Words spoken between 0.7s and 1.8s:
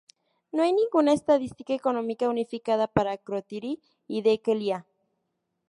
ninguna estadística